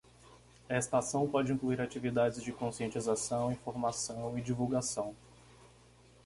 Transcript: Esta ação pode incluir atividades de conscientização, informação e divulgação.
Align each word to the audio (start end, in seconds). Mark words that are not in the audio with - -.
Esta 0.67 0.97
ação 0.97 1.29
pode 1.29 1.51
incluir 1.53 1.79
atividades 1.79 2.41
de 2.41 2.51
conscientização, 2.51 3.51
informação 3.51 4.35
e 4.35 4.41
divulgação. 4.41 5.13